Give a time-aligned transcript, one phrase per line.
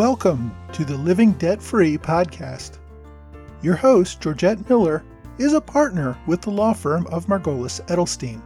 [0.00, 2.78] Welcome to the Living Debt Free podcast.
[3.60, 5.04] Your host, Georgette Miller,
[5.36, 8.40] is a partner with the law firm of Margolis Edelstein.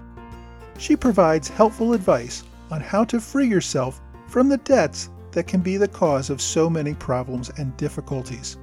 [0.79, 2.43] She provides helpful advice
[2.73, 6.69] on how to free yourself from the debts that can be the cause of so
[6.69, 8.57] many problems and difficulties.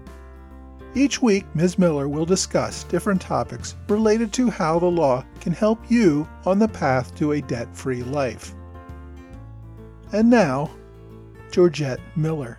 [0.93, 1.79] Each week, Ms.
[1.79, 6.67] Miller will discuss different topics related to how the law can help you on the
[6.67, 8.53] path to a debt free life.
[10.11, 10.69] And now,
[11.51, 12.57] Georgette Miller.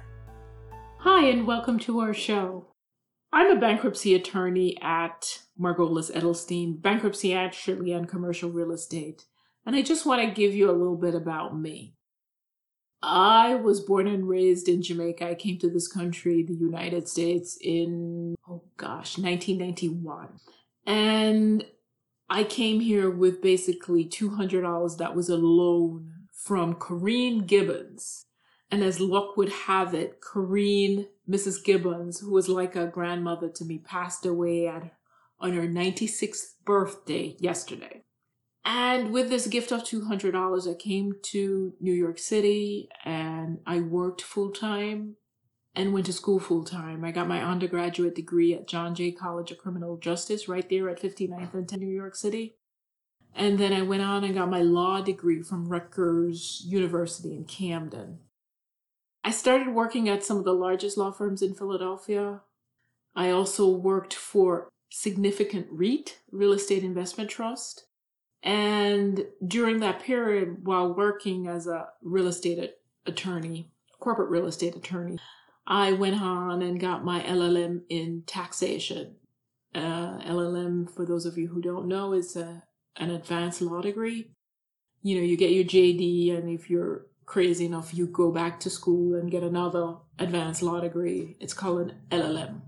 [1.04, 2.68] Hi, and welcome to our show.
[3.32, 9.24] I'm a bankruptcy attorney at Margolis Edelstein, bankruptcy actually and commercial real estate.
[9.66, 11.96] And I just want to give you a little bit about me.
[13.02, 15.30] I was born and raised in Jamaica.
[15.30, 20.28] I came to this country, the United States, in, oh gosh, 1991.
[20.86, 21.64] And
[22.30, 28.26] I came here with basically $200 that was a loan from Corrine Gibbons.
[28.72, 31.62] And as luck would have it, Corrine, Mrs.
[31.62, 34.94] Gibbons, who was like a grandmother to me, passed away at,
[35.38, 38.02] on her 96th birthday yesterday.
[38.64, 44.22] And with this gift of $200, I came to New York City and I worked
[44.22, 45.16] full time
[45.74, 47.04] and went to school full time.
[47.04, 51.02] I got my undergraduate degree at John Jay College of Criminal Justice right there at
[51.02, 52.56] 59th and 10 New York City.
[53.34, 58.20] And then I went on and got my law degree from Rutgers University in Camden.
[59.24, 62.40] I started working at some of the largest law firms in Philadelphia.
[63.14, 67.86] I also worked for Significant REIT, Real Estate Investment Trust.
[68.42, 72.74] And during that period, while working as a real estate
[73.06, 75.18] attorney, corporate real estate attorney,
[75.66, 79.16] I went on and got my LLM in taxation.
[79.74, 82.64] Uh, LLM, for those of you who don't know, is a,
[82.96, 84.32] an advanced law degree.
[85.02, 88.68] You know, you get your JD, and if you're crazy enough, you go back to
[88.68, 91.34] school and get another advanced law degree.
[91.40, 92.60] It's called an LLM.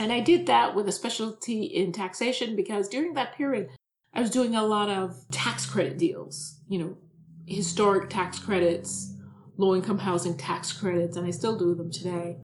[0.00, 3.68] And I did that with a specialty in taxation because during that period,
[4.14, 6.96] I was doing a lot of tax credit deals, you know,
[7.46, 9.14] historic tax credits,
[9.58, 12.38] low income housing tax credits, and I still do them today.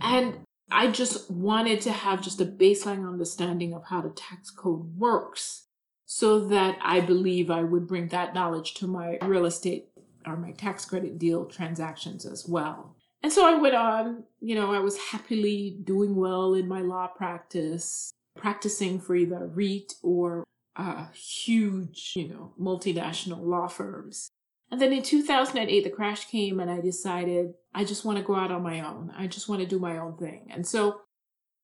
[0.00, 4.96] And I just wanted to have just a baseline understanding of how the tax code
[4.96, 5.64] works
[6.06, 9.88] so that I believe I would bring that knowledge to my real estate
[10.28, 12.96] or my tax credit deal transactions as well.
[13.22, 17.08] And so I went on, you know, I was happily doing well in my law
[17.08, 20.44] practice, practicing for either REIT or
[20.76, 24.30] uh, huge, you know, multinational law firms.
[24.70, 28.36] And then in 2008, the crash came, and I decided I just want to go
[28.36, 29.12] out on my own.
[29.16, 30.48] I just want to do my own thing.
[30.50, 31.00] And so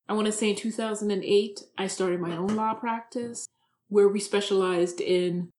[0.09, 3.47] I want to say in 2008, I started my own law practice
[3.89, 5.51] where we specialized in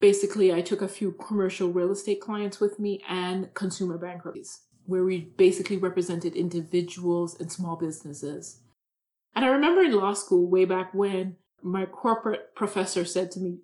[0.00, 5.04] basically, I took a few commercial real estate clients with me and consumer bankruptcies, where
[5.04, 8.60] we basically represented individuals and small businesses.
[9.34, 13.58] And I remember in law school, way back when, my corporate professor said to me,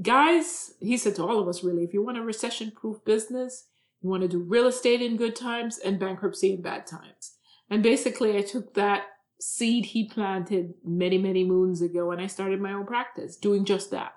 [0.00, 3.68] Guys, he said to all of us really, if you want a recession proof business,
[4.00, 7.36] you want to do real estate in good times and bankruptcy in bad times.
[7.70, 9.04] And basically, I took that
[9.38, 13.90] seed he planted many, many moons ago and I started my own practice doing just
[13.90, 14.12] that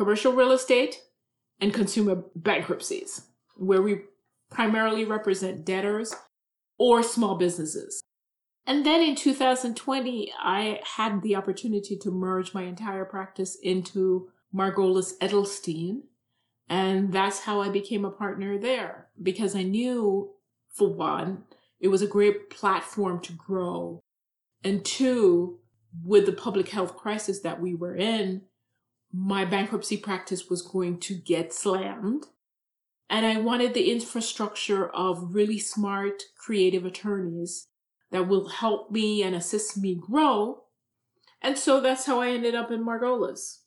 [0.00, 1.02] commercial real estate
[1.60, 4.00] and consumer bankruptcies, where we
[4.50, 6.14] primarily represent debtors
[6.78, 8.02] or small businesses.
[8.66, 15.18] And then in 2020, I had the opportunity to merge my entire practice into Margolis
[15.18, 16.04] Edelstein.
[16.66, 20.30] And that's how I became a partner there because I knew,
[20.72, 21.44] for one,
[21.78, 24.00] it was a great platform to grow.
[24.64, 25.58] And two,
[26.02, 28.46] with the public health crisis that we were in,
[29.12, 32.26] my bankruptcy practice was going to get slammed.
[33.08, 37.66] And I wanted the infrastructure of really smart, creative attorneys
[38.12, 40.62] that will help me and assist me grow.
[41.42, 43.58] And so that's how I ended up in Margolis.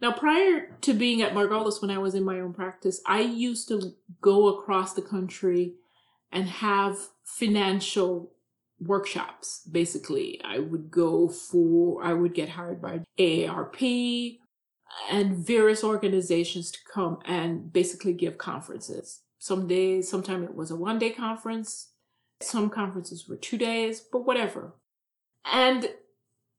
[0.00, 3.68] Now, prior to being at Margolis, when I was in my own practice, I used
[3.68, 5.74] to go across the country
[6.30, 8.32] and have financial
[8.80, 9.62] workshops.
[9.70, 14.38] Basically, I would go for, I would get hired by AARP
[15.10, 19.22] and various organizations to come and basically give conferences.
[19.38, 21.92] Some days, sometimes it was a one day conference,
[22.40, 24.74] some conferences were two days, but whatever.
[25.50, 25.90] And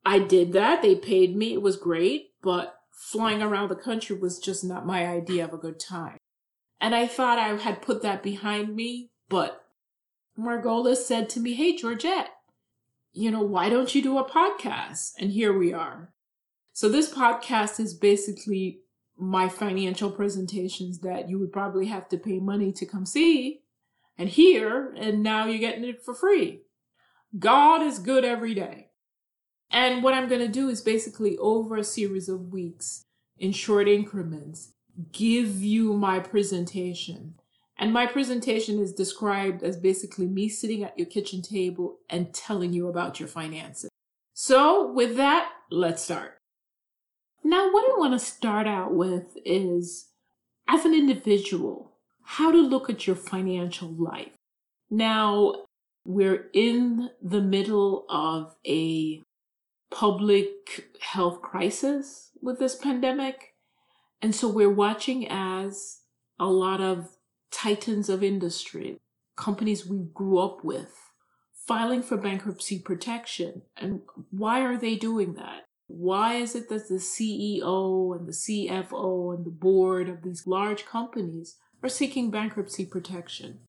[0.06, 0.82] I did that.
[0.82, 1.54] They paid me.
[1.54, 5.58] It was great, but flying around the country was just not my idea of a
[5.58, 6.18] good time.
[6.82, 9.64] And I thought I had put that behind me, but
[10.38, 12.30] Margolis said to me, Hey, Georgette,
[13.14, 15.12] you know, why don't you do a podcast?
[15.20, 16.14] And here we are.
[16.76, 18.80] So this podcast is basically
[19.16, 23.62] my financial presentations that you would probably have to pay money to come see
[24.18, 26.62] and here, and now you're getting it for free.
[27.38, 28.90] God is good every day.
[29.70, 33.06] And what I'm going to do is basically over a series of weeks
[33.38, 34.74] in short increments,
[35.12, 37.36] give you my presentation.
[37.78, 42.74] And my presentation is described as basically me sitting at your kitchen table and telling
[42.74, 43.90] you about your finances.
[44.36, 46.43] So, with that, let's start.
[47.44, 50.08] Now, what I want to start out with is
[50.68, 51.92] as an individual,
[52.24, 54.32] how to look at your financial life.
[54.90, 55.66] Now,
[56.06, 59.22] we're in the middle of a
[59.92, 63.54] public health crisis with this pandemic.
[64.22, 66.00] And so we're watching as
[66.40, 67.18] a lot of
[67.52, 68.98] titans of industry,
[69.36, 70.96] companies we grew up with,
[71.68, 73.64] filing for bankruptcy protection.
[73.78, 74.02] And
[74.32, 75.66] why are they doing that?
[75.88, 80.86] Why is it that the CEO and the CFO and the board of these large
[80.86, 83.60] companies are seeking bankruptcy protection?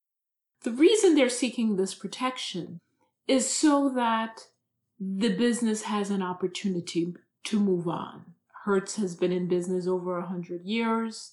[0.62, 2.80] The reason they're seeking this protection
[3.26, 4.46] is so that
[4.98, 7.14] the business has an opportunity
[7.44, 8.34] to move on.
[8.64, 11.32] Hertz has been in business over a hundred years,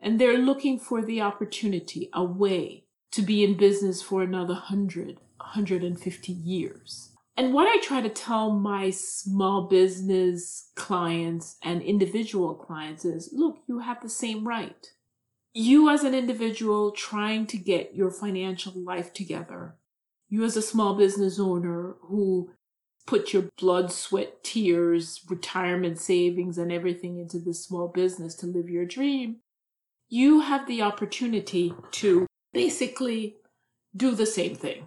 [0.00, 5.18] and they're looking for the opportunity, a way to be in business for another 100,
[5.36, 7.11] 150 years.
[7.36, 13.58] And what I try to tell my small business clients and individual clients is look,
[13.66, 14.86] you have the same right.
[15.54, 19.76] You, as an individual trying to get your financial life together,
[20.28, 22.50] you, as a small business owner who
[23.06, 28.70] put your blood, sweat, tears, retirement savings, and everything into this small business to live
[28.70, 29.36] your dream,
[30.08, 33.36] you have the opportunity to basically
[33.94, 34.86] do the same thing.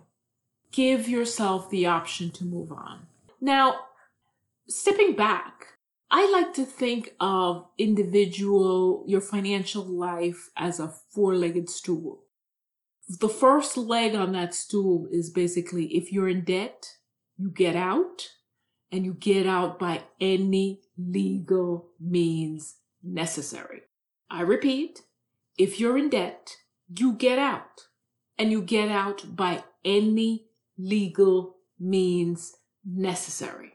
[0.72, 3.08] Give yourself the option to move on.
[3.40, 3.80] Now,
[4.68, 5.68] stepping back,
[6.12, 12.24] I like to think of individual, your financial life as a four legged stool.
[13.08, 16.98] The first leg on that stool is basically if you're in debt,
[17.38, 18.30] you get out
[18.92, 23.82] and you get out by any legal means necessary.
[24.30, 25.02] I repeat,
[25.58, 26.58] if you're in debt,
[26.88, 27.88] you get out
[28.38, 30.46] and you get out by any
[30.78, 33.74] legal means necessary.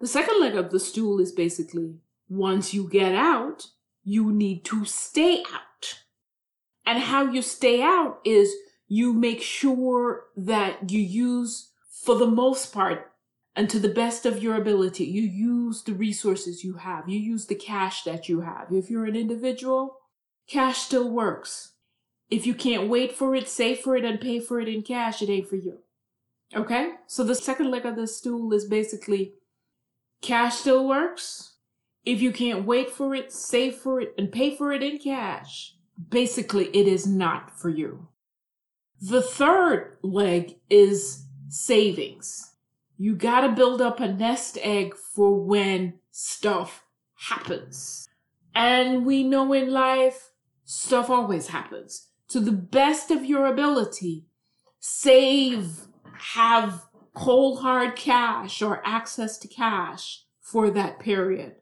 [0.00, 1.96] The second leg of the stool is basically
[2.28, 3.68] once you get out,
[4.04, 6.02] you need to stay out.
[6.84, 8.52] And how you stay out is
[8.88, 13.12] you make sure that you use for the most part
[13.54, 17.08] and to the best of your ability, you use the resources you have.
[17.08, 18.72] You use the cash that you have.
[18.72, 19.98] If you're an individual,
[20.48, 21.72] cash still works.
[22.30, 25.20] If you can't wait for it, save for it, and pay for it in cash,
[25.20, 25.80] it ain't for you.
[26.54, 26.92] Okay?
[27.06, 29.34] So the second leg of the stool is basically
[30.20, 31.56] cash still works.
[32.04, 35.76] If you can't wait for it, save for it, and pay for it in cash,
[36.10, 38.08] basically it is not for you.
[39.00, 42.54] The third leg is savings.
[42.96, 46.84] You got to build up a nest egg for when stuff
[47.14, 48.08] happens.
[48.54, 50.30] And we know in life,
[50.64, 52.08] stuff always happens.
[52.28, 54.26] To the best of your ability,
[54.78, 55.86] save,
[56.22, 56.84] have
[57.14, 61.56] cold hard cash or access to cash for that period.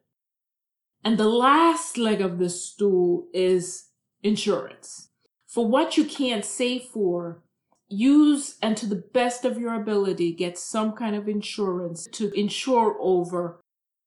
[1.03, 3.89] And the last leg of the stool is
[4.23, 5.09] insurance.
[5.47, 7.43] For what you can't save for,
[7.89, 12.97] use and to the best of your ability get some kind of insurance to insure
[13.01, 13.61] over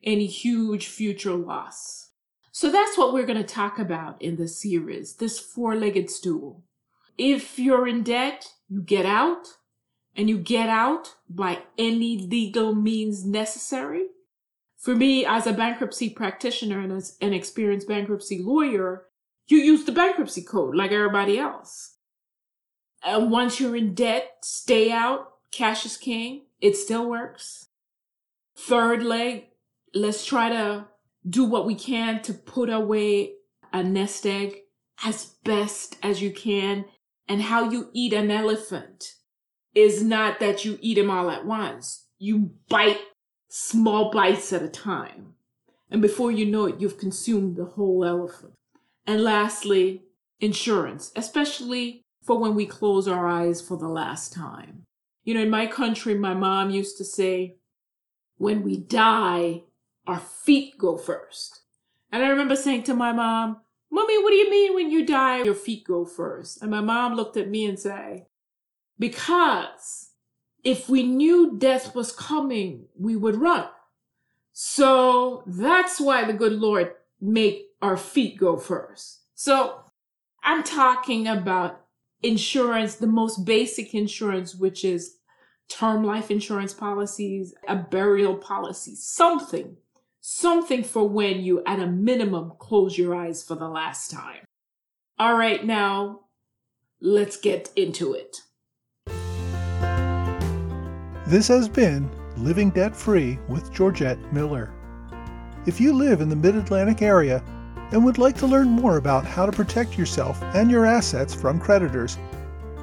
[0.04, 2.12] any huge future loss.
[2.52, 6.64] So that's what we're going to talk about in this series, this four-legged stool.
[7.18, 9.48] If you're in debt, you get out
[10.16, 14.08] and you get out by any legal means necessary.
[14.78, 19.06] For me, as a bankruptcy practitioner and as an experienced bankruptcy lawyer,
[19.48, 21.96] you use the bankruptcy code like everybody else.
[23.04, 25.32] And once you're in debt, stay out.
[25.52, 26.44] Cash is king.
[26.62, 27.68] It still works.
[28.56, 29.46] Third leg,
[29.94, 30.86] let's try to
[31.28, 33.34] do what we can to put away
[33.72, 34.62] a nest egg
[35.04, 36.86] as best as you can.
[37.28, 39.16] And how you eat an elephant
[39.76, 42.08] is not that you eat them all at once.
[42.20, 43.00] You bite
[43.50, 45.34] small bites at a time.
[45.90, 48.54] And before you know it, you've consumed the whole elephant.
[49.06, 50.04] And lastly,
[50.40, 54.84] insurance, especially for when we close our eyes for the last time.
[55.24, 57.58] You know, in my country, my mom used to say,
[58.38, 59.64] when we die,
[60.08, 61.62] our feet go first.
[62.12, 63.62] And I remember saying to my mom,
[63.92, 66.62] Mommy, what do you mean when you die, your feet go first?
[66.62, 68.26] And my mom looked at me and said,
[69.00, 70.12] Because
[70.64, 73.68] if we knew death was coming, we would run.
[74.54, 79.22] So that's why the good Lord made our feet go first.
[79.36, 79.82] So
[80.44, 81.82] I'm talking about
[82.22, 85.18] insurance, the most basic insurance, which is
[85.70, 89.78] term life insurance policies, a burial policy, something,
[90.22, 94.46] something for when you, at a minimum, close your eyes for the last time.
[95.18, 96.22] All right, now
[97.02, 98.42] let's get into it.
[101.34, 104.72] This has been Living Debt Free with Georgette Miller.
[105.66, 107.44] If you live in the Mid Atlantic area
[107.92, 111.60] and would like to learn more about how to protect yourself and your assets from
[111.60, 112.20] creditors,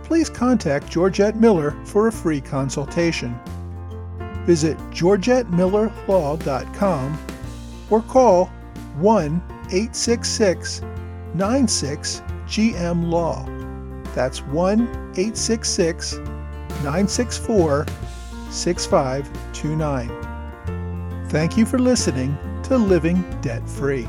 [0.02, 3.38] please contact Georgette Miller for a free consultation.
[4.46, 7.18] Visit georgettemillerlaw.com
[7.88, 8.46] or call
[8.96, 10.82] 1 866
[11.34, 13.44] 96 GM Law.
[14.16, 16.14] That's 1 866
[16.82, 17.86] 964
[18.50, 21.28] 6529.
[21.28, 24.08] Thank you for listening to Living Debt Free.